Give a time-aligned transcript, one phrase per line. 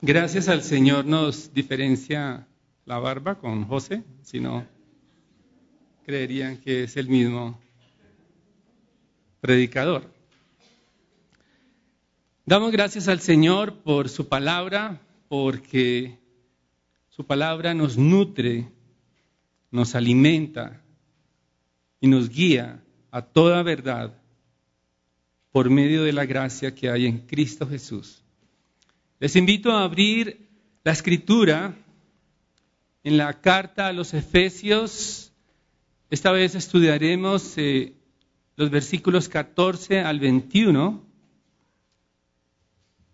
[0.00, 2.46] Gracias al Señor nos diferencia
[2.84, 4.64] la barba con José, si no
[6.06, 7.60] creerían que es el mismo
[9.40, 10.08] predicador.
[12.46, 16.16] Damos gracias al Señor por su palabra, porque
[17.08, 18.68] su palabra nos nutre,
[19.72, 20.80] nos alimenta
[22.00, 24.16] y nos guía a toda verdad
[25.50, 28.24] por medio de la gracia que hay en Cristo Jesús.
[29.20, 30.48] Les invito a abrir
[30.84, 31.74] la escritura
[33.02, 35.32] en la carta a los Efesios.
[36.08, 37.94] Esta vez estudiaremos eh,
[38.54, 41.04] los versículos 14 al 21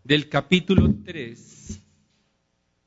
[0.03, 1.81] del capítulo 3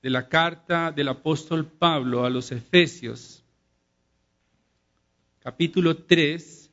[0.04, 3.44] de la carta del apóstol Pablo a los Efesios.
[5.40, 6.70] Capítulo 3.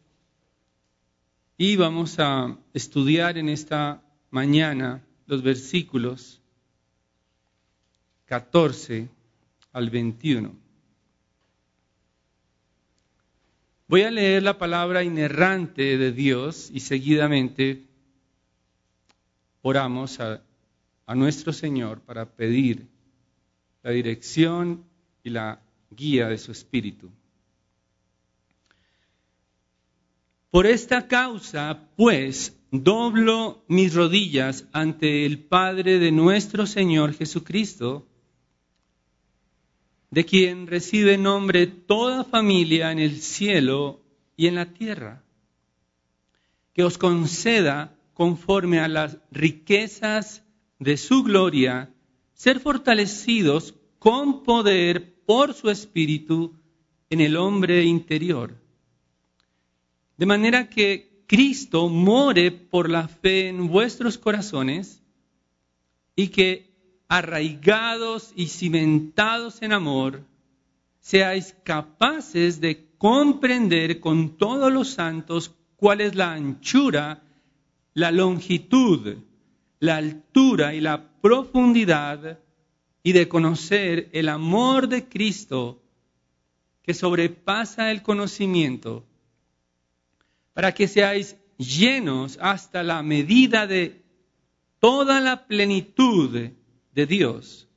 [1.56, 6.40] Y vamos a estudiar en esta mañana los versículos
[8.26, 9.08] 14
[9.72, 10.54] al 21.
[13.86, 17.84] Voy a leer la palabra inerrante de Dios y seguidamente
[19.62, 20.42] oramos a,
[21.06, 22.86] a, nuestro Señor para pedir
[23.82, 24.84] la dirección
[25.22, 27.10] y la guía de su Espíritu.
[30.54, 38.06] Por esta causa, pues, doblo mis rodillas ante el Padre de nuestro Señor Jesucristo,
[40.12, 44.00] de quien recibe nombre toda familia en el cielo
[44.36, 45.24] y en la tierra,
[46.72, 50.44] que os conceda, conforme a las riquezas
[50.78, 51.92] de su gloria,
[52.32, 56.54] ser fortalecidos con poder por su espíritu
[57.10, 58.63] en el hombre interior.
[60.16, 65.02] De manera que Cristo more por la fe en vuestros corazones
[66.14, 66.72] y que
[67.08, 70.24] arraigados y cimentados en amor,
[71.00, 77.22] seáis capaces de comprender con todos los santos cuál es la anchura,
[77.92, 79.18] la longitud,
[79.80, 82.38] la altura y la profundidad
[83.02, 85.82] y de conocer el amor de Cristo
[86.82, 89.04] que sobrepasa el conocimiento
[90.54, 94.02] para que seáis llenos hasta la medida de
[94.78, 96.50] toda la plenitud
[96.92, 97.68] de Dios.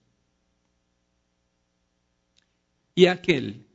[2.96, 3.66] Y aquel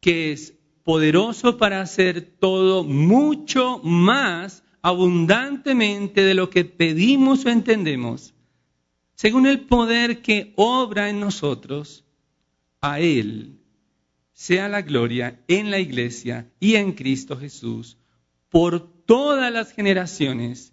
[0.00, 8.34] que es poderoso para hacer todo mucho más abundantemente de lo que pedimos o entendemos,
[9.14, 12.04] según el poder que obra en nosotros,
[12.80, 13.60] a Él
[14.32, 17.98] sea la gloria en la iglesia y en Cristo Jesús
[18.50, 20.72] por todas las generaciones,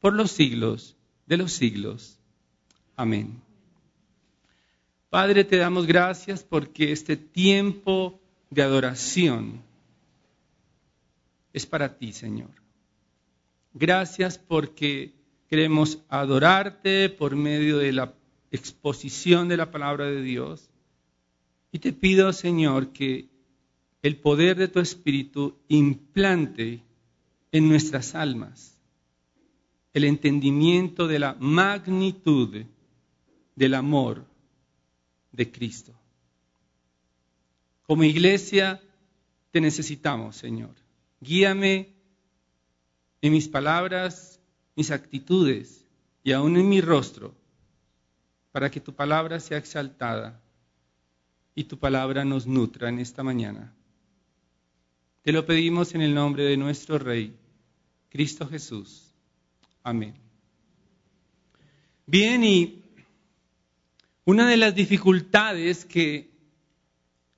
[0.00, 2.18] por los siglos de los siglos.
[2.96, 3.40] Amén.
[5.08, 8.20] Padre, te damos gracias porque este tiempo
[8.50, 9.62] de adoración
[11.52, 12.50] es para ti, Señor.
[13.74, 15.12] Gracias porque
[15.48, 18.14] queremos adorarte por medio de la
[18.50, 20.70] exposición de la palabra de Dios.
[21.70, 23.31] Y te pido, Señor, que
[24.02, 26.82] el poder de tu Espíritu implante
[27.52, 28.72] en nuestras almas
[29.92, 32.64] el entendimiento de la magnitud
[33.54, 34.24] del amor
[35.30, 35.92] de Cristo.
[37.82, 38.80] Como iglesia
[39.50, 40.74] te necesitamos, Señor.
[41.20, 41.94] Guíame
[43.20, 44.40] en mis palabras,
[44.76, 45.86] mis actitudes
[46.24, 47.34] y aún en mi rostro,
[48.50, 50.40] para que tu palabra sea exaltada
[51.54, 53.74] y tu palabra nos nutra en esta mañana.
[55.22, 57.36] Te lo pedimos en el nombre de nuestro Rey,
[58.08, 59.14] Cristo Jesús.
[59.84, 60.14] Amén.
[62.06, 62.82] Bien, y
[64.24, 66.28] una de las dificultades que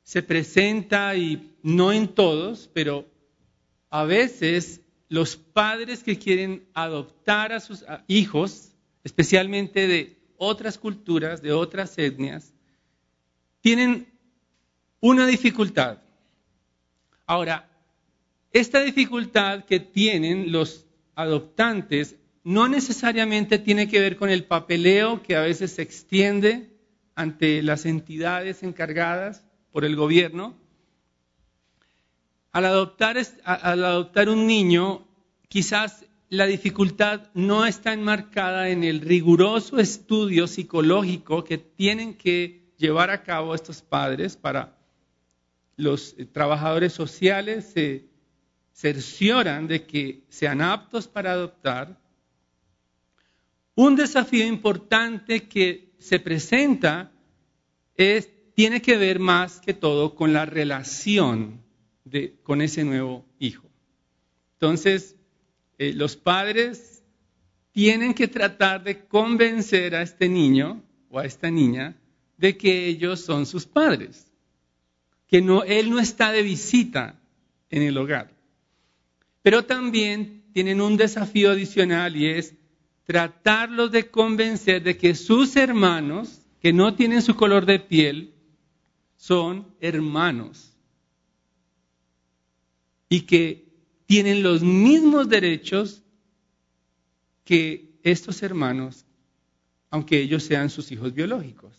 [0.02, 3.06] se presenta, y no en todos, pero
[3.90, 4.80] a veces
[5.10, 8.72] los padres que quieren adoptar a sus hijos,
[9.04, 12.54] especialmente de otras culturas, de otras etnias,
[13.60, 14.10] tienen
[15.00, 15.98] una dificultad.
[17.26, 17.70] Ahora,
[18.54, 20.86] esta dificultad que tienen los
[21.16, 26.70] adoptantes no necesariamente tiene que ver con el papeleo que a veces se extiende
[27.16, 30.54] ante las entidades encargadas por el gobierno.
[32.52, 35.04] Al adoptar, un niño,
[35.48, 43.10] quizás la dificultad no está enmarcada en el riguroso estudio psicológico que tienen que llevar
[43.10, 44.78] a cabo estos padres para
[45.76, 47.72] los trabajadores sociales.
[47.74, 48.13] se
[48.74, 51.96] cercioran de que sean aptos para adoptar,
[53.76, 57.12] un desafío importante que se presenta
[57.96, 61.62] es, tiene que ver más que todo con la relación
[62.04, 63.68] de, con ese nuevo hijo.
[64.54, 65.16] Entonces,
[65.78, 67.02] eh, los padres
[67.72, 71.96] tienen que tratar de convencer a este niño o a esta niña
[72.36, 74.32] de que ellos son sus padres,
[75.26, 77.20] que no, él no está de visita
[77.70, 78.33] en el hogar.
[79.44, 82.54] Pero también tienen un desafío adicional y es
[83.04, 88.32] tratarlos de convencer de que sus hermanos, que no tienen su color de piel,
[89.18, 90.74] son hermanos
[93.10, 93.68] y que
[94.06, 96.02] tienen los mismos derechos
[97.44, 99.04] que estos hermanos,
[99.90, 101.76] aunque ellos sean sus hijos biológicos.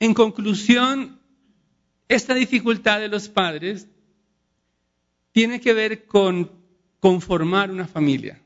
[0.00, 1.18] En conclusión,
[2.08, 3.88] esta dificultad de los padres
[5.34, 6.48] tiene que ver con
[7.00, 8.40] conformar una familia.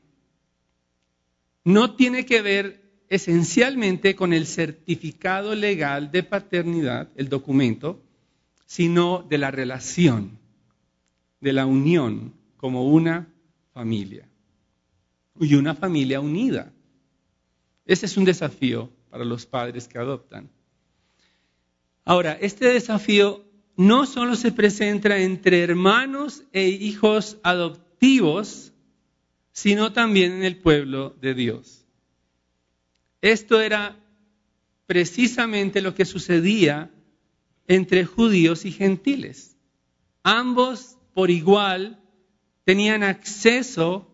[1.63, 8.01] No tiene que ver esencialmente con el certificado legal de paternidad, el documento,
[8.65, 10.39] sino de la relación,
[11.39, 13.31] de la unión como una
[13.71, 14.27] familia.
[15.39, 16.73] Y una familia unida.
[17.85, 20.49] Ese es un desafío para los padres que adoptan.
[22.03, 23.45] Ahora, este desafío
[23.79, 28.73] no solo se presenta entre hermanos e hijos adoptivos,
[29.53, 31.85] sino también en el pueblo de Dios.
[33.21, 33.97] Esto era
[34.85, 36.91] precisamente lo que sucedía
[37.69, 39.55] entre judíos y gentiles.
[40.23, 42.03] Ambos por igual
[42.65, 44.13] tenían acceso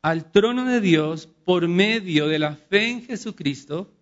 [0.00, 3.92] al trono de Dios por medio de la fe en Jesucristo,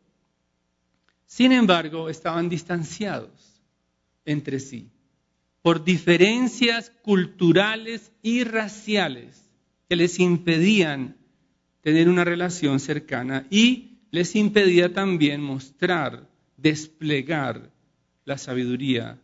[1.27, 3.50] sin embargo estaban distanciados
[4.31, 4.89] entre sí,
[5.63, 9.51] por diferencias culturales y raciales
[9.89, 11.17] que les impedían
[11.81, 17.71] tener una relación cercana y les impedía también mostrar, desplegar
[18.25, 19.19] la sabiduría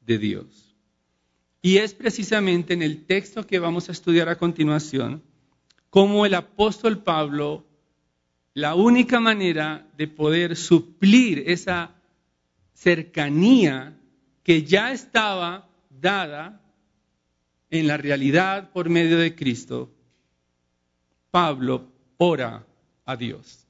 [0.00, 0.74] de Dios.
[1.62, 5.22] Y es precisamente en el texto que vamos a estudiar a continuación
[5.88, 7.64] como el apóstol Pablo,
[8.52, 11.94] la única manera de poder suplir esa
[12.74, 13.96] cercanía
[14.44, 16.60] que ya estaba dada
[17.70, 19.90] en la realidad por medio de Cristo,
[21.30, 22.64] Pablo ora
[23.04, 23.66] a Dios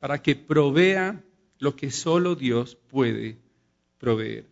[0.00, 1.22] para que provea
[1.58, 3.36] lo que solo Dios puede
[3.98, 4.46] proveer.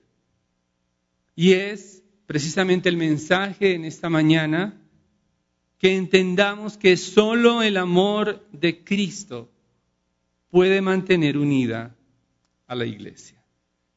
[1.35, 4.79] Y es precisamente el mensaje en esta mañana
[5.79, 9.51] que entendamos que solo el amor de Cristo
[10.51, 11.97] puede mantener unida
[12.67, 13.43] a la iglesia.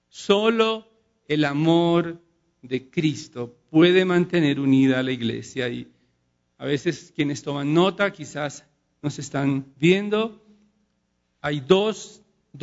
[0.07, 0.90] Solo
[1.33, 2.21] el amor
[2.61, 5.69] de Cristo puede mantener unida a la iglesia.
[5.69, 5.87] Y
[6.57, 8.65] a veces quienes toman nota quizás
[9.01, 10.43] nos están viendo.
[11.39, 12.21] Hay dos,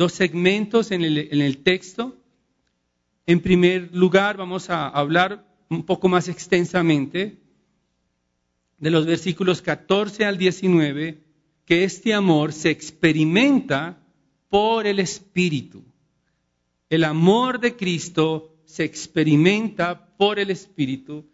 [0.09, 2.15] segmentos en el, en el texto.
[3.25, 7.39] En primer lugar, vamos a hablar un poco más extensamente
[8.77, 11.23] de los versículos 14 al 19,
[11.65, 13.97] que este amor se experimenta
[14.47, 15.83] por el Espíritu.
[16.87, 21.25] El amor de Cristo se experimenta por el Espíritu.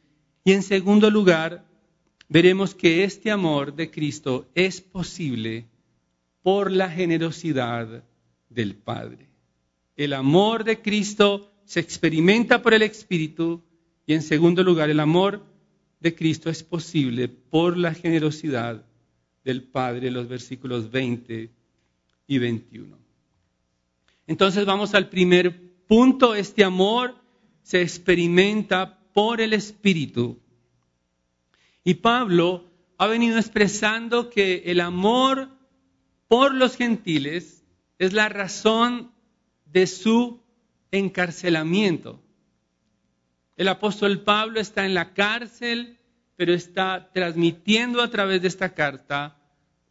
[0.46, 1.66] Y en segundo lugar,
[2.30, 5.66] veremos que este amor de Cristo es posible
[6.42, 8.06] por la generosidad
[8.50, 9.28] del Padre.
[9.98, 13.62] El amor de Cristo se experimenta por el Espíritu
[14.08, 15.44] y en segundo lugar, el amor
[16.00, 18.86] de Cristo es posible por la generosidad
[19.44, 21.50] del Padre, los versículos 20
[22.28, 22.98] y 21.
[24.26, 27.25] Entonces vamos al primer punto, este amor
[27.66, 30.40] se experimenta por el Espíritu.
[31.84, 32.70] Y Pablo
[33.00, 35.50] ha venido expresando que el amor
[36.28, 37.66] por los gentiles
[37.98, 39.12] es la razón
[39.66, 40.44] de su
[40.92, 42.22] encarcelamiento.
[43.58, 45.98] El apóstol Pablo está en la cárcel,
[46.36, 49.42] pero está transmitiendo a través de esta carta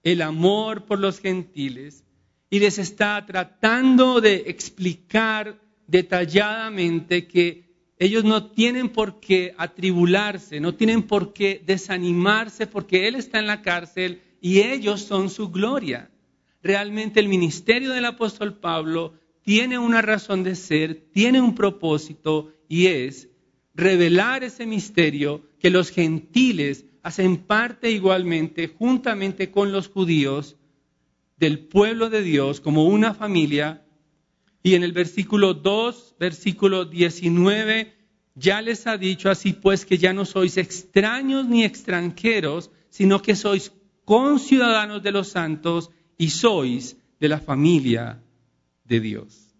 [0.04, 2.04] el amor por los gentiles
[2.50, 7.63] y les está tratando de explicar detalladamente que
[8.04, 13.46] ellos no tienen por qué atribularse, no tienen por qué desanimarse porque Él está en
[13.46, 16.10] la cárcel y ellos son su gloria.
[16.62, 22.88] Realmente el ministerio del apóstol Pablo tiene una razón de ser, tiene un propósito y
[22.88, 23.30] es
[23.74, 30.56] revelar ese misterio que los gentiles hacen parte igualmente, juntamente con los judíos,
[31.38, 33.83] del pueblo de Dios como una familia
[34.64, 37.94] y en el versículo 2, versículo 19,
[38.34, 43.36] ya les ha dicho así pues que ya no sois extraños ni extranjeros, sino que
[43.36, 43.72] sois
[44.06, 48.22] conciudadanos de los santos y sois de la familia
[48.84, 49.54] de Dios.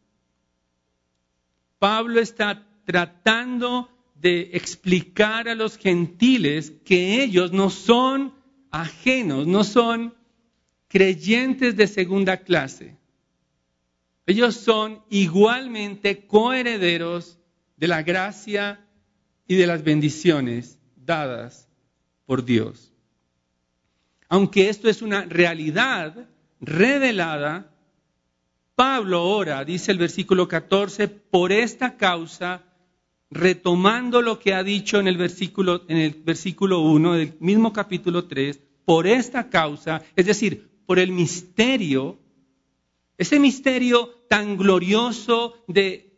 [1.79, 8.33] Pablo está tratando de explicar a los gentiles que ellos no son
[8.71, 10.15] ajenos, no son
[10.89, 13.04] creyentes de segunda clase.
[14.27, 17.39] Ellos son igualmente coherederos
[17.77, 18.87] de la gracia
[19.47, 21.69] y de las bendiciones dadas
[22.25, 22.93] por Dios.
[24.29, 26.29] Aunque esto es una realidad
[26.61, 27.71] revelada,
[28.75, 32.65] Pablo ora, dice el versículo 14, por esta causa,
[33.31, 38.25] retomando lo que ha dicho en el versículo, en el versículo 1 del mismo capítulo
[38.25, 42.19] 3, por esta causa, es decir, por el misterio,
[43.19, 46.13] ese misterio tan glorioso de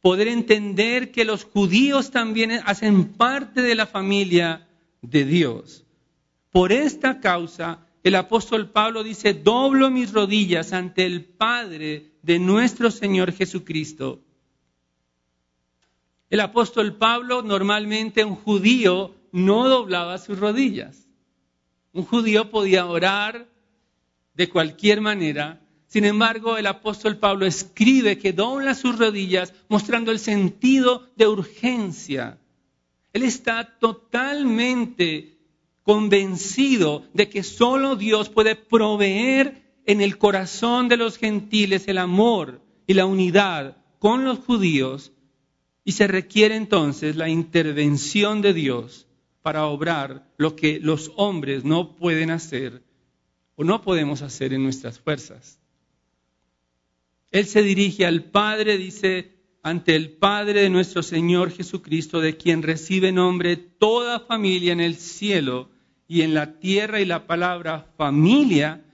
[0.00, 4.68] poder entender que los judíos también hacen parte de la familia
[5.02, 5.84] de Dios.
[6.50, 12.90] Por esta causa, el apóstol Pablo dice, doblo mis rodillas ante el Padre de nuestro
[12.90, 14.22] Señor Jesucristo.
[16.30, 21.06] El apóstol Pablo, normalmente un judío, no doblaba sus rodillas.
[21.92, 23.48] Un judío podía orar
[24.34, 25.60] de cualquier manera.
[25.88, 32.38] Sin embargo, el apóstol Pablo escribe que dobla sus rodillas mostrando el sentido de urgencia.
[33.14, 35.38] Él está totalmente
[35.82, 42.60] convencido de que solo Dios puede proveer en el corazón de los gentiles el amor
[42.86, 45.12] y la unidad con los judíos
[45.84, 49.06] y se requiere entonces la intervención de Dios
[49.40, 52.82] para obrar lo que los hombres no pueden hacer
[53.56, 55.58] o no podemos hacer en nuestras fuerzas.
[57.30, 62.62] Él se dirige al Padre, dice, ante el Padre de nuestro Señor Jesucristo, de quien
[62.62, 65.70] recibe nombre toda familia en el cielo
[66.06, 68.84] y en la tierra y la palabra familia,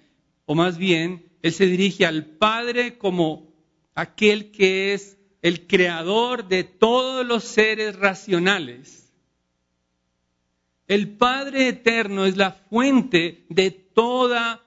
[0.47, 3.53] o más bien, Él se dirige al Padre como
[3.95, 9.13] aquel que es el creador de todos los seres racionales.
[10.89, 14.63] El Padre eterno es la fuente de toda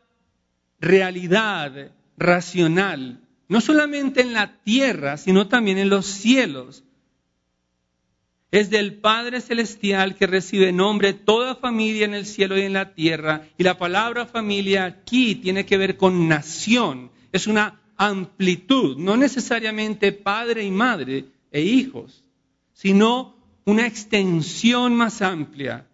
[0.79, 6.83] realidad racional, no solamente en la tierra, sino también en los cielos
[8.51, 12.93] es del Padre Celestial que recibe nombre toda familia en el cielo y en la
[12.93, 13.45] tierra.
[13.57, 17.11] Y la palabra familia aquí tiene que ver con nación.
[17.33, 22.23] Es una amplitud, no necesariamente padre y madre e hijos,
[22.73, 23.35] sino
[23.65, 25.87] una extensión más amplia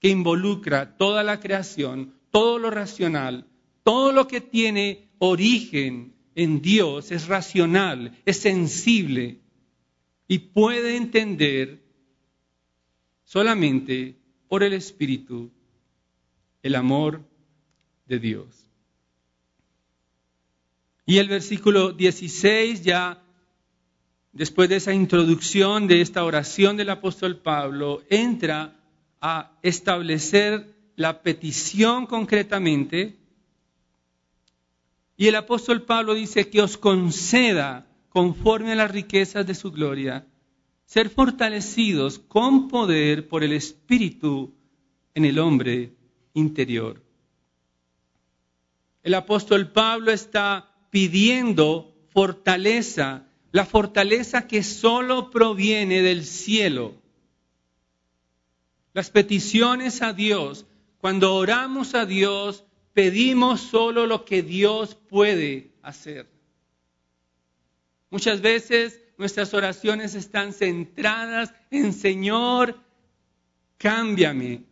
[0.00, 3.46] que involucra toda la creación, todo lo racional,
[3.82, 9.40] todo lo que tiene origen en Dios es racional, es sensible
[10.28, 11.82] y puede entender
[13.24, 14.14] solamente
[14.46, 15.50] por el Espíritu
[16.62, 17.24] el amor
[18.06, 18.68] de Dios.
[21.06, 23.22] Y el versículo 16 ya,
[24.32, 28.76] después de esa introducción de esta oración del apóstol Pablo, entra
[29.22, 33.16] a establecer la petición concretamente.
[35.16, 40.26] Y el apóstol Pablo dice que os conceda, conforme a las riquezas de su gloria,
[40.84, 44.54] ser fortalecidos con poder por el Espíritu
[45.14, 45.94] en el hombre
[46.34, 47.02] interior.
[49.02, 56.94] El apóstol Pablo está pidiendo fortaleza, la fortaleza que solo proviene del cielo.
[58.92, 60.66] Las peticiones a Dios,
[60.98, 62.65] cuando oramos a Dios,
[62.96, 66.26] pedimos solo lo que Dios puede hacer.
[68.08, 72.80] Muchas veces nuestras oraciones están centradas en Señor,
[73.76, 74.64] cámbiame,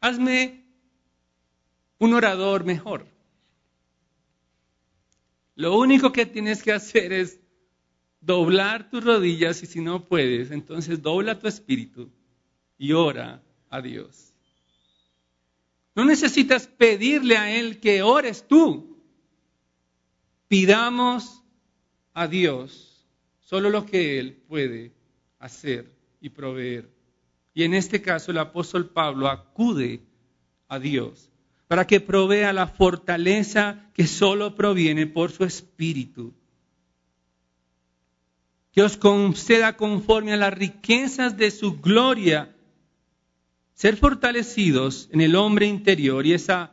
[0.00, 0.64] hazme
[1.98, 3.06] un orador mejor.
[5.56, 7.38] Lo único que tienes que hacer es
[8.22, 12.10] doblar tus rodillas y si no puedes, entonces dobla tu espíritu
[12.78, 14.25] y ora a Dios.
[15.96, 19.02] No necesitas pedirle a Él que ores tú.
[20.46, 21.42] Pidamos
[22.14, 22.96] a Dios
[23.46, 24.92] Solo lo que Él puede
[25.38, 26.90] hacer y proveer.
[27.54, 30.02] Y en este caso el apóstol Pablo acude
[30.66, 31.30] a Dios
[31.68, 36.34] para que provea la fortaleza que solo proviene por su espíritu.
[38.72, 42.55] Que os conceda conforme a las riquezas de su gloria
[43.76, 46.72] ser fortalecidos en el hombre interior y esa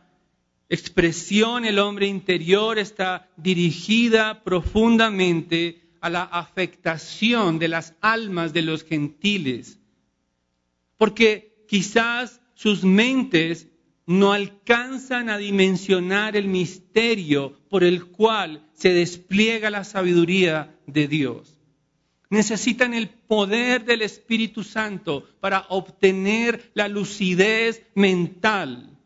[0.70, 8.84] expresión, el hombre interior, está dirigida profundamente a la afectación de las almas de los
[8.84, 9.80] gentiles,
[10.98, 13.68] porque quizás sus mentes
[14.06, 21.60] no alcanzan a dimensionar el misterio por el cual se despliega la sabiduría de Dios.
[22.34, 28.98] Necesitan el poder del Espíritu Santo para obtener la lucidez mental,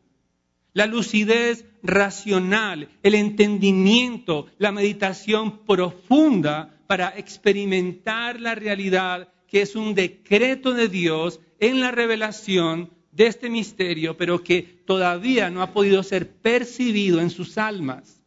[0.71, 9.93] la lucidez racional, el entendimiento, la meditación profunda para experimentar la realidad que es un
[9.93, 16.01] decreto de Dios en la revelación de este misterio, pero que todavía no ha podido
[16.01, 18.23] ser percibido en sus almas.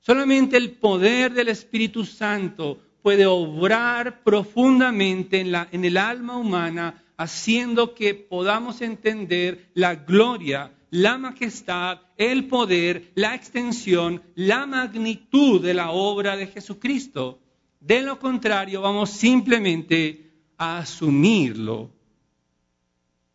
[0.00, 7.02] Solamente el poder del Espíritu Santo puede obrar profundamente en, la, en el alma humana,
[7.16, 15.74] haciendo que podamos entender la gloria, la majestad, el poder, la extensión, la magnitud de
[15.74, 17.40] la obra de Jesucristo.
[17.80, 21.90] De lo contrario, vamos simplemente a asumirlo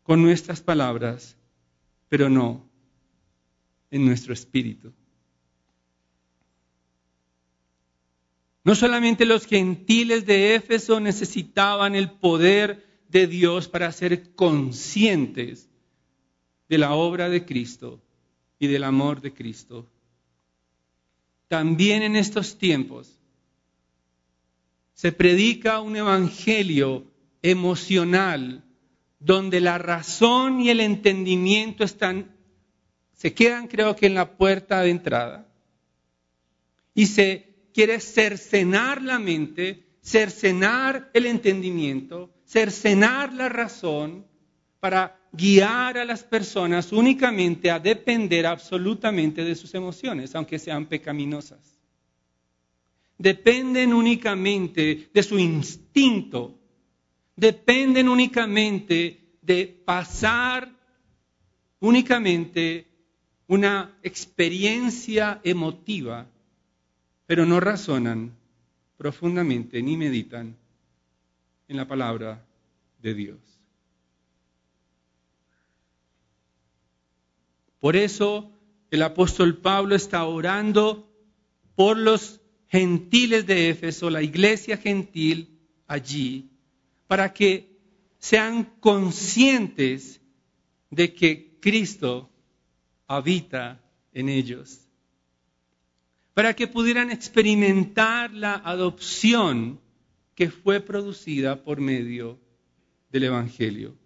[0.02, 1.36] con nuestras palabras,
[2.08, 2.68] pero no
[3.90, 4.92] en nuestro espíritu.
[8.66, 15.70] No solamente los gentiles de Éfeso necesitaban el poder de Dios para ser conscientes
[16.68, 18.02] de la obra de Cristo
[18.58, 19.86] y del amor de Cristo.
[21.46, 23.20] También en estos tiempos
[24.94, 27.04] se predica un evangelio
[27.42, 28.64] emocional
[29.20, 32.34] donde la razón y el entendimiento están,
[33.12, 35.46] se quedan creo que en la puerta de entrada.
[36.96, 37.45] Y se
[37.76, 44.26] quiere cercenar la mente, cercenar el entendimiento, cercenar la razón
[44.80, 51.78] para guiar a las personas únicamente a depender absolutamente de sus emociones, aunque sean pecaminosas.
[53.18, 56.58] Dependen únicamente de su instinto
[57.36, 60.74] dependen únicamente de pasar
[61.80, 62.86] únicamente
[63.46, 66.26] una experiencia emotiva,
[67.26, 68.32] pero no razonan
[68.96, 70.56] profundamente ni meditan
[71.68, 72.44] en la palabra
[73.02, 73.38] de Dios.
[77.80, 78.50] Por eso
[78.90, 81.12] el apóstol Pablo está orando
[81.74, 86.50] por los gentiles de Éfeso, la iglesia gentil allí,
[87.06, 87.76] para que
[88.18, 90.20] sean conscientes
[90.90, 92.30] de que Cristo
[93.06, 93.80] habita
[94.12, 94.85] en ellos,
[96.36, 99.80] para que pudieran experimentar la adopción
[100.34, 102.38] que fue producida por medio
[103.10, 103.96] del Evangelio.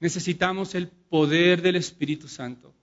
[0.00, 2.74] Necesitamos el poder del Espíritu Santo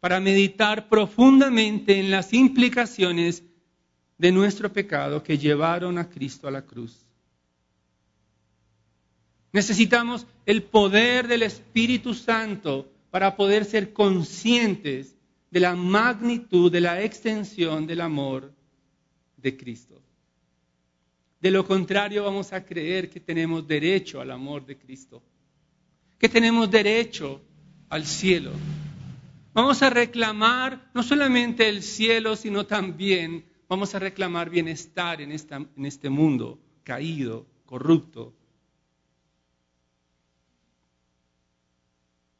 [0.00, 3.42] para meditar profundamente en las implicaciones
[4.18, 6.94] de nuestro pecado que llevaron a Cristo a la cruz.
[9.50, 15.16] Necesitamos el poder del Espíritu Santo para poder ser conscientes
[15.50, 18.52] de la magnitud, de la extensión del amor
[19.38, 20.02] de Cristo.
[21.40, 25.22] De lo contrario, vamos a creer que tenemos derecho al amor de Cristo,
[26.18, 27.40] que tenemos derecho
[27.88, 28.52] al cielo.
[29.54, 36.10] Vamos a reclamar no solamente el cielo, sino también vamos a reclamar bienestar en, este
[36.10, 38.34] mundo caído, corrupto.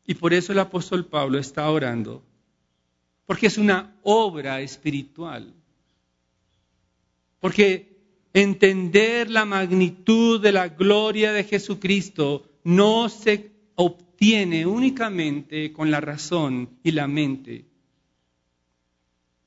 [0.07, 2.23] Y por eso el apóstol Pablo está orando,
[3.27, 5.53] porque es una obra espiritual.
[7.41, 7.97] Porque
[8.33, 16.79] entender la magnitud de la gloria de Jesucristo no se obtiene únicamente con la razón
[16.83, 17.67] y la mente,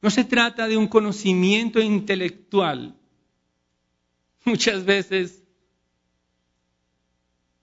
[0.01, 2.95] no se trata de un conocimiento intelectual.
[4.45, 5.38] Muchas veces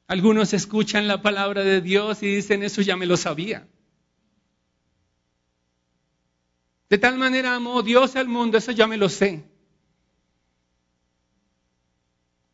[0.08, 3.66] algunos escuchan la palabra de Dios y dicen, eso ya me lo sabía.
[6.90, 9.44] De tal manera amó Dios al mundo, eso ya me lo sé.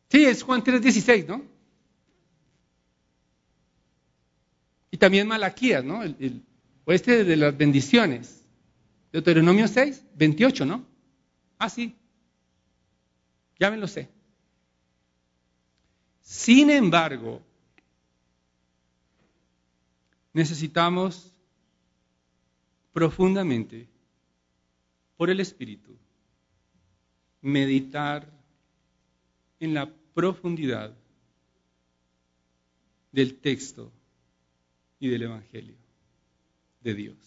[0.09, 1.43] Sí, es Juan 3:16, ¿no?
[4.91, 6.03] Y también Malaquías, ¿no?
[6.03, 6.41] El, el
[6.85, 8.45] oeste de las bendiciones.
[9.11, 10.85] Deuteronomio 6, 28, ¿no?
[11.57, 11.95] Ah, sí.
[13.59, 14.09] Ya me lo sé.
[16.23, 17.41] Sin embargo,
[20.31, 21.31] necesitamos
[22.93, 23.87] profundamente,
[25.17, 25.95] por el Espíritu,
[27.41, 28.27] meditar
[29.59, 30.95] en la profundidad
[33.11, 33.91] del texto
[34.99, 35.75] y del Evangelio
[36.81, 37.17] de Dios.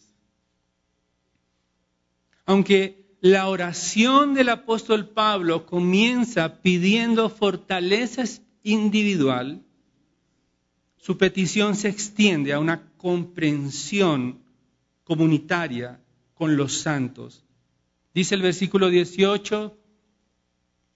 [2.46, 8.22] Aunque la oración del apóstol Pablo comienza pidiendo fortaleza
[8.66, 9.62] individual,
[10.96, 14.40] su petición se extiende a una comprensión
[15.04, 16.00] comunitaria
[16.34, 17.44] con los santos.
[18.12, 19.78] Dice el versículo 18,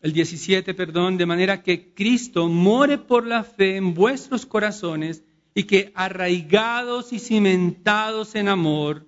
[0.00, 5.22] el 17, perdón, de manera que Cristo more por la fe en vuestros corazones
[5.54, 9.06] y que arraigados y cimentados en amor,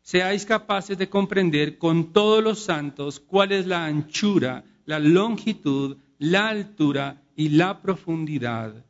[0.00, 6.48] seáis capaces de comprender con todos los santos cuál es la anchura, la longitud, la
[6.48, 8.84] altura y la profundidad.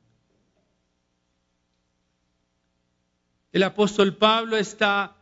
[3.53, 5.17] El apóstol Pablo está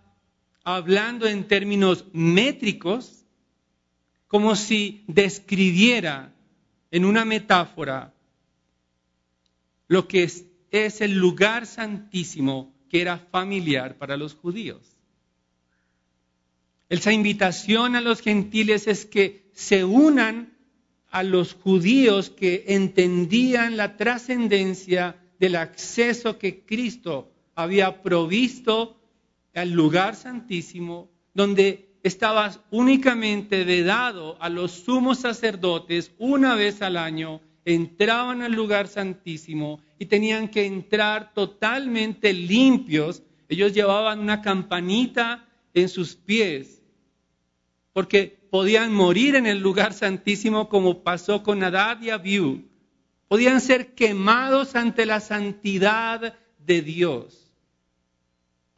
[0.64, 3.24] hablando en términos métricos,
[4.26, 6.34] como si describiera
[6.90, 8.14] en una metáfora
[9.86, 14.98] lo que es, el lugar santísimo que era familiar para los judíos.
[16.88, 20.53] Esa invitación a los gentiles es que se unan
[21.14, 29.00] a los judíos que entendían la trascendencia del acceso que Cristo había provisto
[29.54, 37.40] al lugar santísimo, donde estaba únicamente vedado a los sumos sacerdotes una vez al año,
[37.64, 43.22] entraban al lugar santísimo y tenían que entrar totalmente limpios.
[43.48, 46.82] Ellos llevaban una campanita en sus pies,
[47.92, 52.68] porque podían morir en el lugar santísimo como pasó con Adad y Abiú.
[53.26, 57.52] Podían ser quemados ante la santidad de Dios.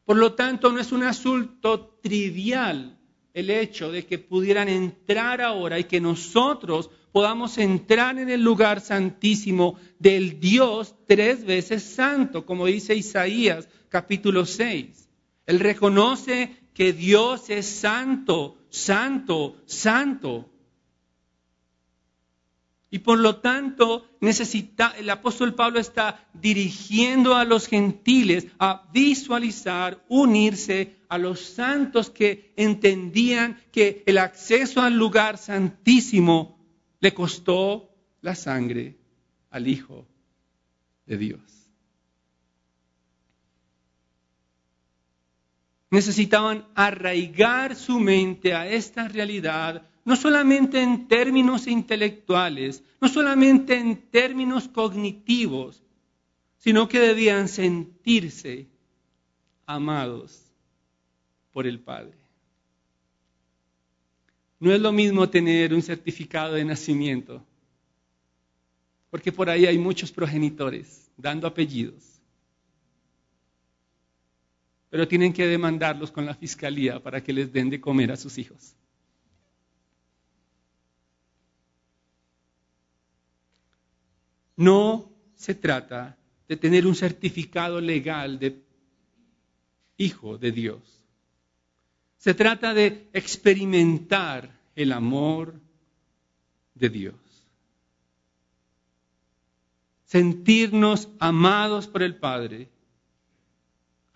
[0.07, 2.99] Por lo tanto, no es un asunto trivial
[3.35, 8.81] el hecho de que pudieran entrar ahora y que nosotros podamos entrar en el lugar
[8.81, 15.11] santísimo del Dios tres veces santo, como dice Isaías capítulo 6.
[15.45, 20.51] Él reconoce que Dios es santo, santo, santo.
[22.91, 30.05] Y por lo tanto, necesita, el apóstol Pablo está dirigiendo a los gentiles a visualizar,
[30.11, 36.59] unirse a los santos que entendían que el acceso al lugar santísimo
[37.01, 37.89] le costó
[38.21, 38.99] la sangre
[39.49, 40.07] al Hijo
[41.07, 41.56] de Dios.
[45.91, 53.97] Necesitaban arraigar su mente a esta realidad, no solamente en términos intelectuales, no solamente en
[54.11, 55.83] términos cognitivos,
[56.59, 58.67] sino que debían sentirse
[59.67, 60.43] amados
[61.53, 62.17] por el Padre.
[64.59, 67.45] No es lo mismo tener un certificado de nacimiento,
[69.11, 72.16] porque por ahí hay muchos progenitores dando apellidos
[74.97, 78.39] pero tienen que demandarlos con la fiscalía para que les den de comer a sus
[78.39, 78.75] hijos.
[84.57, 86.17] No se trata
[86.49, 88.65] de tener un certificado legal de
[89.99, 90.81] hijo de Dios.
[92.17, 95.61] Se trata de experimentar el amor
[96.73, 97.15] de Dios.
[100.07, 102.71] Sentirnos amados por el Padre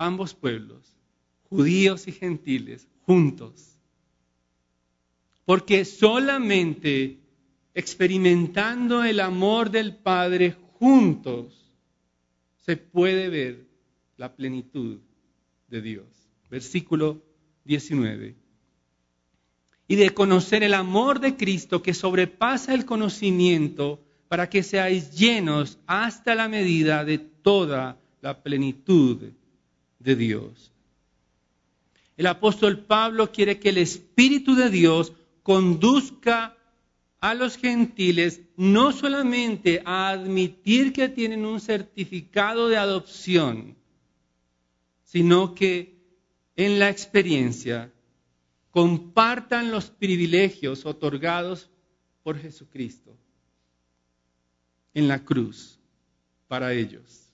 [0.01, 0.97] ambos pueblos,
[1.51, 3.77] judíos y gentiles, juntos.
[5.45, 7.19] Porque solamente
[7.75, 11.71] experimentando el amor del Padre juntos
[12.65, 13.67] se puede ver
[14.17, 15.01] la plenitud
[15.69, 16.07] de Dios.
[16.51, 17.23] Versículo
[17.65, 18.37] 19.
[19.87, 25.79] Y de conocer el amor de Cristo que sobrepasa el conocimiento para que seáis llenos
[25.87, 29.33] hasta la medida de toda la plenitud
[30.01, 30.73] de Dios.
[32.17, 36.57] El apóstol Pablo quiere que el Espíritu de Dios conduzca
[37.21, 43.77] a los gentiles no solamente a admitir que tienen un certificado de adopción,
[45.05, 45.99] sino que
[46.57, 47.93] en la experiencia
[48.71, 51.71] compartan los privilegios otorgados
[52.23, 53.17] por Jesucristo
[54.95, 55.79] en la cruz
[56.49, 57.30] para ellos.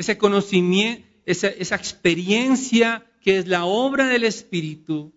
[0.00, 5.12] Ese conocimiento, esa, experiencia que es la obra del Espíritu,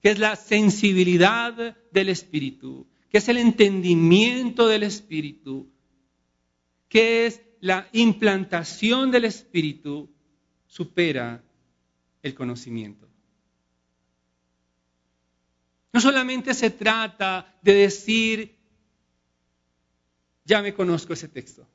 [0.00, 5.70] que es la sensibilidad del Espíritu, que es el entendimiento del Espíritu,
[6.88, 10.08] que es la implantación del Espíritu,
[10.66, 11.44] supera
[12.22, 13.06] el conocimiento.
[15.92, 18.56] No solamente se trata de decir,
[20.46, 21.68] ya me conozco ese texto.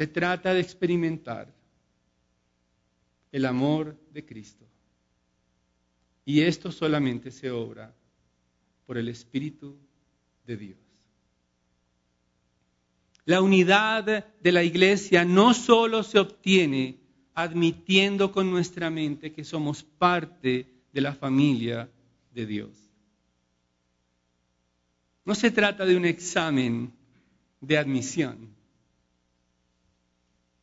[0.00, 1.52] Se trata de experimentar
[3.32, 4.64] el amor de Cristo.
[6.24, 7.94] Y esto solamente se obra
[8.86, 9.76] por el Espíritu
[10.46, 10.78] de Dios.
[13.26, 16.96] La unidad de la iglesia no solo se obtiene
[17.34, 21.90] admitiendo con nuestra mente que somos parte de la familia
[22.32, 22.70] de Dios.
[25.26, 26.90] No se trata de un examen
[27.60, 28.58] de admisión,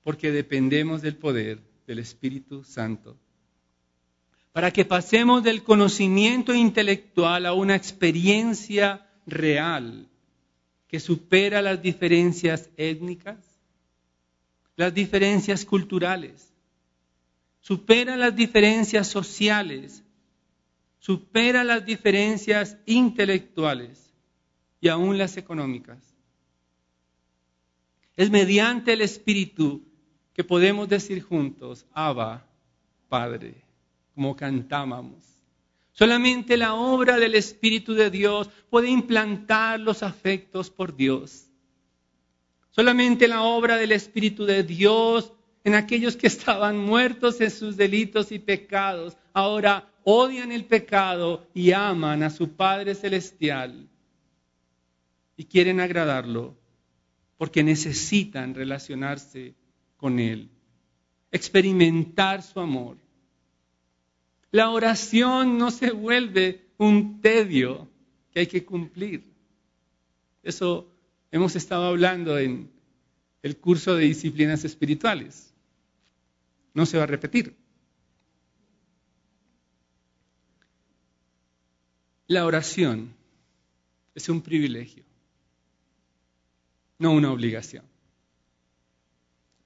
[0.07, 3.17] porque dependemos del poder del Espíritu Santo.
[4.53, 10.07] Para que pasemos del conocimiento intelectual a una experiencia real
[10.87, 13.37] que supera las diferencias étnicas,
[14.77, 16.53] las diferencias culturales,
[17.59, 20.05] supera las diferencias sociales,
[20.99, 24.13] supera las diferencias intelectuales
[24.79, 25.97] y aún las económicas.
[28.15, 29.83] Es mediante el Espíritu
[30.37, 32.45] que podemos decir juntos, Abba,
[33.09, 33.55] Padre,
[34.13, 35.17] como cantábamos.
[35.93, 41.47] Solamente la obra del Espíritu de Dios puede implantar los afectos por Dios.
[42.69, 48.31] Solamente la obra del Espíritu de Dios en aquellos que estaban muertos en sus delitos
[48.31, 53.89] y pecados, ahora odian el pecado y aman a su Padre Celestial
[55.35, 56.55] y quieren agradarlo
[57.37, 59.55] porque necesitan relacionarse
[59.97, 60.49] con Él,
[61.31, 62.97] experimentar su amor.
[64.51, 67.87] La oración no se vuelve un tedio
[68.31, 69.23] que hay que cumplir.
[70.43, 70.87] Eso
[71.31, 72.71] hemos estado hablando en
[73.43, 75.53] el curso de disciplinas espirituales
[76.77, 77.55] no se va a repetir.
[82.27, 83.15] La oración
[84.13, 85.03] es un privilegio,
[86.99, 87.83] no una obligación.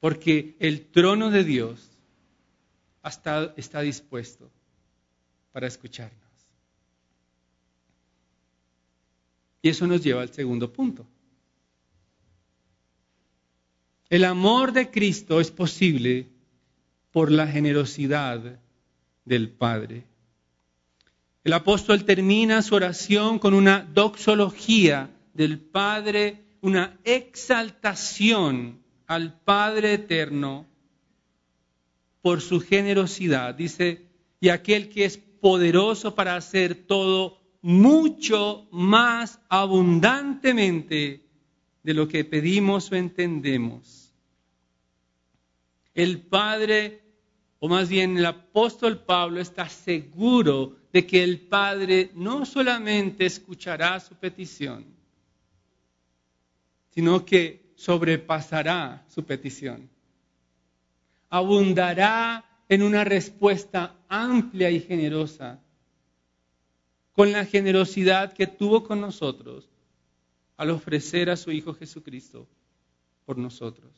[0.01, 1.89] Porque el trono de Dios
[3.01, 4.51] hasta está dispuesto
[5.53, 6.19] para escucharnos.
[9.61, 11.05] Y eso nos lleva al segundo punto.
[14.09, 16.27] El amor de Cristo es posible
[17.11, 18.59] por la generosidad
[19.23, 20.03] del Padre.
[21.43, 28.80] El apóstol termina su oración con una doxología del Padre, una exaltación
[29.12, 30.65] al Padre eterno
[32.21, 33.54] por su generosidad.
[33.54, 34.08] Dice,
[34.39, 41.26] y aquel que es poderoso para hacer todo mucho más abundantemente
[41.84, 44.13] de lo que pedimos o entendemos.
[45.93, 47.02] El Padre
[47.60, 54.00] o más bien el apóstol Pablo está seguro de que el Padre no solamente escuchará
[54.00, 54.86] su petición,
[56.91, 59.89] sino que sobrepasará su petición.
[61.29, 65.59] Abundará en una respuesta amplia y generosa,
[67.13, 69.67] con la generosidad que tuvo con nosotros
[70.57, 72.47] al ofrecer a su Hijo Jesucristo
[73.25, 73.91] por nosotros.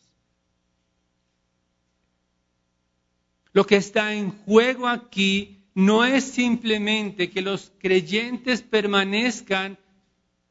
[3.51, 9.77] Lo que está en juego aquí no es simplemente que los creyentes permanezcan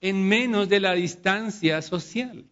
[0.03, 2.45] en menos de la distancia social.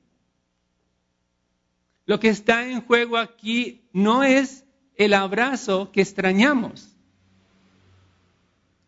[2.11, 4.65] Lo que está en juego aquí no es
[4.97, 6.97] el abrazo que extrañamos,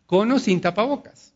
[0.05, 1.33] con o sin tapabocas.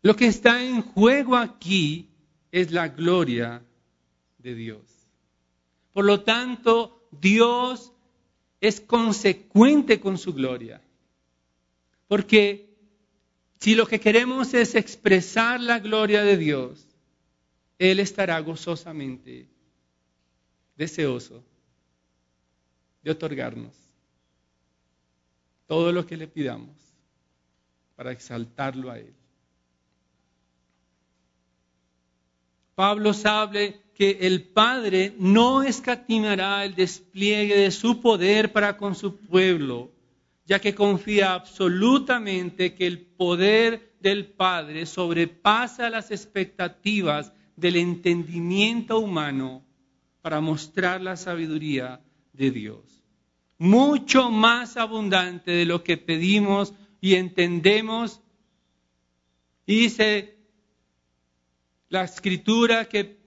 [0.00, 2.08] Lo que está en juego aquí
[2.50, 3.62] es la gloria
[4.38, 4.80] de Dios.
[5.92, 7.92] Por lo tanto, Dios
[8.62, 10.80] es consecuente con su gloria.
[12.06, 12.74] Porque
[13.60, 16.87] si lo que queremos es expresar la gloria de Dios,
[17.78, 19.48] Él estará gozosamente
[20.76, 21.44] deseoso
[23.02, 23.74] de otorgarnos
[25.66, 26.76] todo lo que le pidamos
[27.94, 29.14] para exaltarlo a Él.
[32.74, 39.16] Pablo sabe que el Padre no escatimará el despliegue de su poder para con su
[39.16, 39.90] pueblo,
[40.46, 49.64] ya que confía absolutamente que el poder del Padre sobrepasa las expectativas del entendimiento humano
[50.22, 52.00] para mostrar la sabiduría
[52.32, 53.02] de Dios.
[53.58, 58.20] Mucho más abundante de lo que pedimos y entendemos.
[59.66, 60.36] Dice
[61.88, 63.18] la escritura que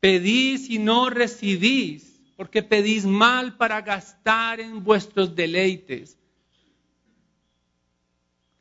[0.00, 6.16] Pedís y no recibís, porque pedís mal para gastar en vuestros deleites.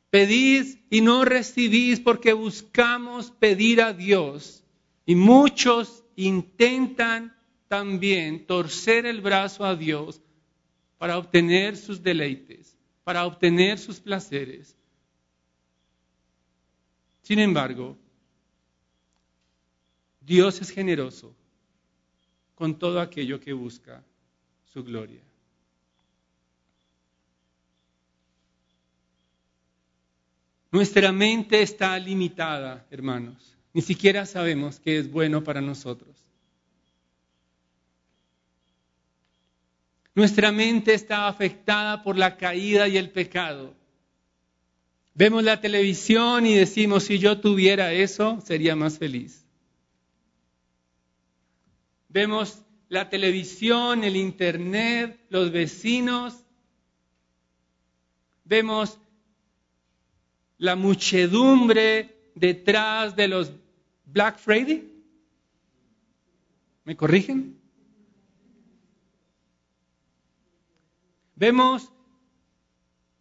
[0.10, 4.64] Pedís y no recibís porque buscamos pedir a Dios.
[5.08, 7.34] Y muchos intentan
[7.70, 10.22] también torcer el brazo a Dios
[10.98, 14.76] para obtener sus deleites, para obtener sus placeres.
[17.22, 17.98] Sin embargo,
[20.20, 21.34] Dios es generoso
[22.54, 24.04] con todo aquello que busca
[24.74, 25.22] su gloria.
[30.70, 33.57] Nuestra mente está limitada, hermanos.
[33.74, 36.16] Ni siquiera sabemos qué es bueno para nosotros.
[40.18, 43.76] Nuestra mente está afectada por la caída y el pecado.
[45.14, 49.46] Vemos la televisión y decimos, si yo tuviera eso, sería más feliz.
[52.10, 56.44] Vemos la televisión, el internet, los vecinos.
[58.44, 58.98] Vemos
[60.58, 63.52] la muchedumbre detrás de los
[64.06, 64.88] Black Friday.
[66.84, 67.60] ¿Me corrigen?
[71.36, 71.92] Vemos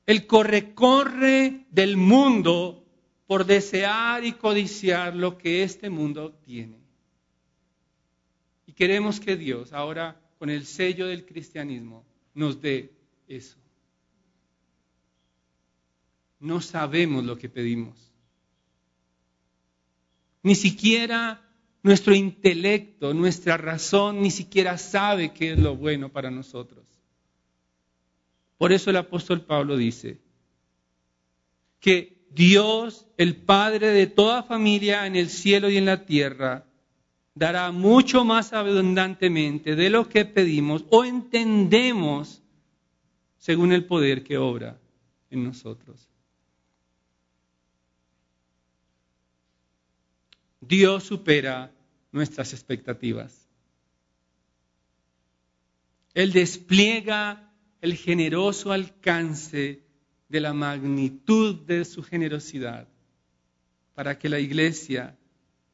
[0.06, 2.84] el corre-corre del mundo
[3.26, 6.78] por desear y codiciar lo que este mundo tiene.
[8.66, 12.92] Y queremos que Dios, ahora con el sello del cristianismo, nos dé
[13.26, 13.58] eso.
[16.38, 18.15] No sabemos lo que pedimos.
[20.46, 21.42] Ni siquiera
[21.82, 26.84] nuestro intelecto, nuestra razón, ni siquiera sabe qué es lo bueno para nosotros.
[28.56, 30.20] Por eso el apóstol Pablo dice
[31.80, 36.64] que Dios, el Padre de toda familia en el cielo y en la tierra,
[37.34, 42.40] dará mucho más abundantemente de lo que pedimos o entendemos
[43.36, 44.78] según el poder que obra
[45.28, 46.08] en nosotros.
[50.66, 51.72] Dios supera
[52.12, 53.46] nuestras expectativas.
[56.14, 59.82] Él despliega el generoso alcance
[60.28, 62.88] de la magnitud de su generosidad
[63.94, 65.16] para que la iglesia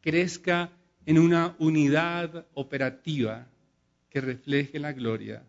[0.00, 0.70] crezca
[1.06, 3.46] en una unidad operativa
[4.10, 5.44] que refleje la gloria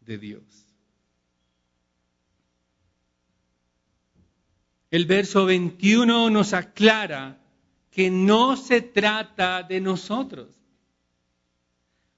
[0.00, 0.42] de Dios.
[4.90, 7.43] El verso 21 nos aclara
[7.94, 10.52] que no se trata de nosotros.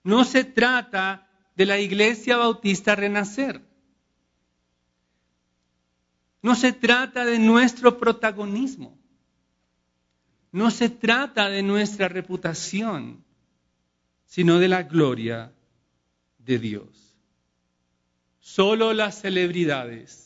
[0.02, 3.60] No se trata de la Iglesia Bautista Renacer.
[6.40, 8.98] No se trata de nuestro protagonismo.
[10.50, 13.22] No se trata de nuestra reputación,
[14.24, 15.52] sino de la gloria
[16.38, 17.18] de Dios.
[18.40, 20.25] Solo las celebridades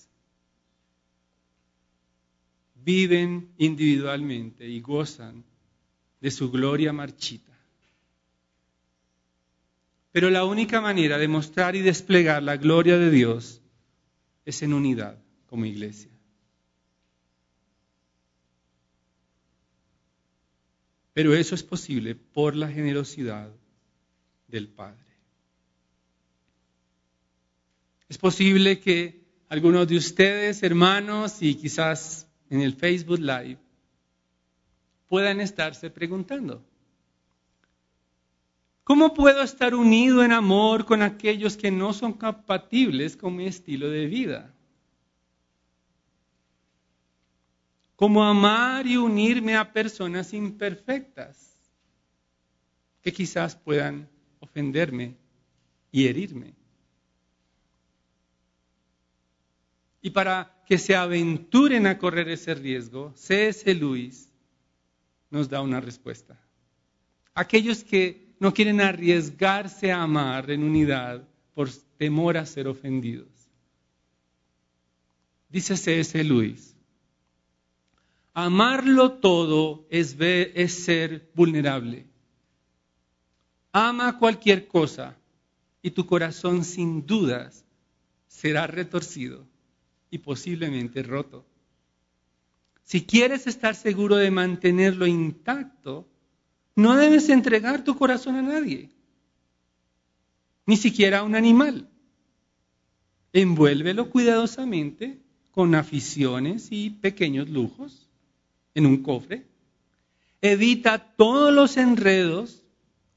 [2.84, 5.44] viven individualmente y gozan
[6.20, 7.50] de su gloria marchita.
[10.12, 13.62] Pero la única manera de mostrar y desplegar la gloria de Dios
[14.44, 16.10] es en unidad como iglesia.
[21.12, 23.50] Pero eso es posible por la generosidad
[24.48, 24.98] del Padre.
[28.08, 33.58] Es posible que algunos de ustedes, hermanos, y quizás en el Facebook Live
[35.08, 36.62] puedan estarse preguntando,
[38.84, 43.88] ¿cómo puedo estar unido en amor con aquellos que no son compatibles con mi estilo
[43.88, 44.54] de vida?
[47.96, 51.54] ¿Cómo amar y unirme a personas imperfectas
[53.02, 54.08] que quizás puedan
[54.40, 55.16] ofenderme
[55.92, 56.60] y herirme?
[60.02, 63.74] Y para que se aventuren a correr ese riesgo, C.S.
[63.74, 64.32] Luis
[65.28, 66.40] nos da una respuesta.
[67.34, 73.28] Aquellos que no quieren arriesgarse a amar en unidad por temor a ser ofendidos.
[75.48, 76.22] Dice C.S.
[76.24, 76.76] Luis,
[78.32, 82.06] amarlo todo es, es ser vulnerable.
[83.72, 85.16] Ama cualquier cosa
[85.82, 87.64] y tu corazón sin dudas
[88.28, 89.49] será retorcido
[90.11, 91.44] y posiblemente roto.
[92.85, 96.08] Si quieres estar seguro de mantenerlo intacto,
[96.75, 98.90] no debes entregar tu corazón a nadie,
[100.67, 101.88] ni siquiera a un animal.
[103.33, 105.21] Envuélvelo cuidadosamente
[105.52, 108.08] con aficiones y pequeños lujos
[108.75, 109.46] en un cofre.
[110.42, 112.65] Evita todos los enredos,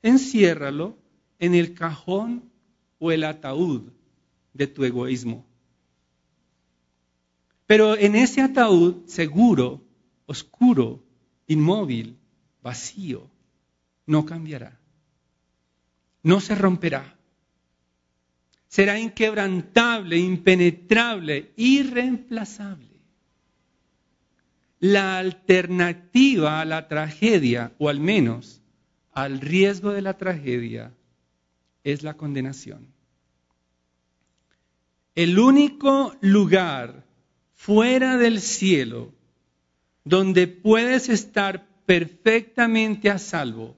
[0.01, 0.97] enciérralo
[1.39, 2.43] en el cajón
[2.99, 3.83] o el ataúd
[4.53, 5.45] de tu egoísmo.
[7.65, 9.81] Pero en ese ataúd seguro,
[10.25, 11.03] oscuro,
[11.47, 12.17] inmóvil,
[12.61, 13.29] vacío,
[14.05, 14.79] no cambiará.
[16.23, 17.17] No se romperá.
[18.67, 23.01] Será inquebrantable, impenetrable, irreemplazable.
[24.79, 28.61] La alternativa a la tragedia, o al menos
[29.13, 30.91] al riesgo de la tragedia
[31.83, 32.87] es la condenación.
[35.15, 37.02] El único lugar
[37.63, 39.13] fuera del cielo
[40.03, 43.77] donde puedes estar perfectamente a salvo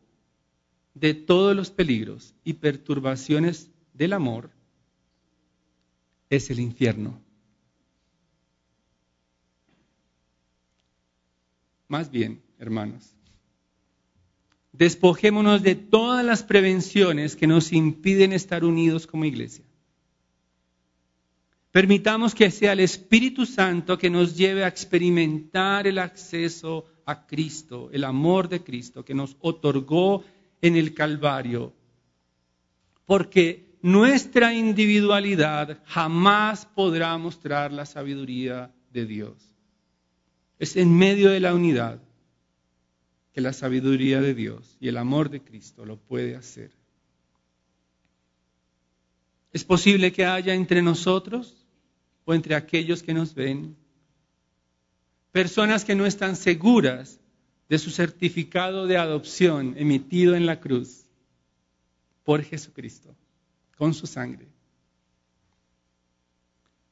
[0.96, 4.50] de todos los peligros y perturbaciones del amor
[6.32, 7.22] es el infierno.
[11.88, 13.14] Más bien, hermanos,
[14.72, 19.65] despojémonos de todas las prevenciones que nos impiden estar unidos como iglesia.
[21.76, 27.90] Permitamos que sea el Espíritu Santo que nos lleve a experimentar el acceso a Cristo,
[27.92, 30.24] el amor de Cristo que nos otorgó
[30.62, 31.74] en el Calvario.
[33.04, 39.36] Porque nuestra individualidad jamás podrá mostrar la sabiduría de Dios.
[40.58, 42.02] Es en medio de la unidad
[43.34, 46.72] que la sabiduría de Dios y el amor de Cristo lo puede hacer.
[49.52, 51.65] ¿Es posible que haya entre nosotros
[52.26, 53.76] o entre aquellos que nos ven
[55.32, 57.20] personas que no están seguras
[57.70, 61.06] de su certificado de adopción emitido en la cruz
[62.24, 63.16] por Jesucristo,
[63.78, 64.48] con su sangre?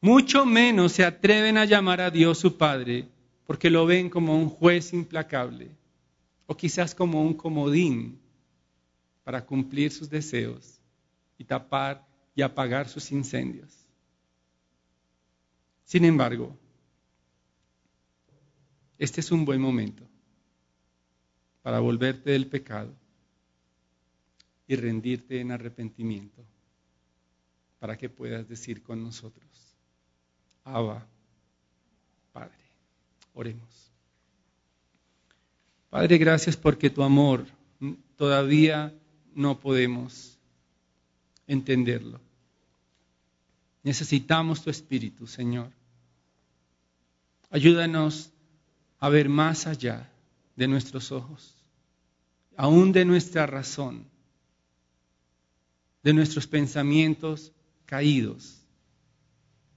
[0.02, 3.08] Mucho menos se atreven a llamar a Dios su Padre
[3.46, 5.70] porque lo ven como un juez implacable
[6.46, 8.20] o quizás como un comodín
[9.24, 10.80] para cumplir sus deseos
[11.38, 12.06] y tapar
[12.36, 13.83] y apagar sus incendios.
[15.94, 16.58] Sin embargo,
[18.98, 20.04] este es un buen momento
[21.62, 22.92] para volverte del pecado
[24.66, 26.44] y rendirte en arrepentimiento
[27.78, 29.46] para que puedas decir con nosotros,
[30.64, 31.06] Abba,
[32.32, 32.66] Padre,
[33.36, 33.92] oremos.
[35.92, 37.46] Padre, gracias porque tu amor
[38.18, 38.92] todavía
[39.36, 40.40] no podemos
[41.46, 42.20] entenderlo.
[43.84, 45.83] Necesitamos tu Espíritu, Señor.
[47.54, 48.32] Ayúdanos
[48.98, 50.10] a ver más allá
[50.56, 51.56] de nuestros ojos,
[52.58, 54.08] aún de nuestra razón,
[56.02, 57.52] de nuestros pensamientos
[57.86, 58.66] caídos.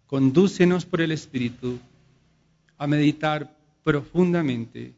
[0.06, 1.78] Condúcenos por el Espíritu
[2.78, 3.54] a meditar
[3.84, 4.94] profundamente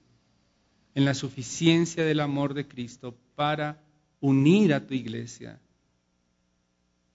[0.95, 3.83] en la suficiencia del amor de Cristo para
[4.21, 5.59] unir a tu iglesia.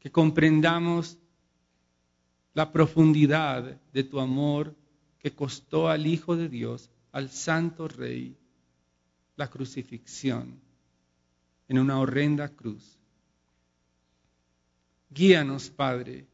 [0.02, 1.18] Que comprendamos
[2.54, 4.76] la profundidad de tu amor
[5.24, 8.36] que costó al Hijo de Dios, al Santo Rey,
[9.38, 10.60] la crucifixión
[11.70, 13.00] en una horrenda cruz.
[15.10, 16.26] Guíanos, Padre,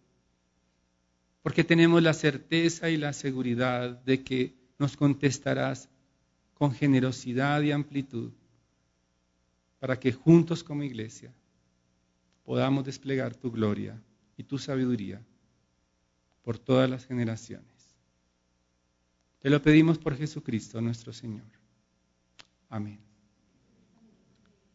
[1.43, 5.87] porque tenemos la certeza y la seguridad de que nos contestarás
[6.55, 8.31] con generosidad y amplitud
[9.79, 11.31] para que juntos como iglesia
[12.43, 14.01] podamos desplegar tu gloria
[14.35, 15.21] y tu sabiduría
[16.41, 17.78] por todas las generaciones.
[19.39, 21.45] Te lo pedimos por Jesucristo nuestro Señor.
[22.69, 22.99] Amén.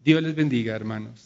[0.03, 1.21] Dios les bendiga, hermanos.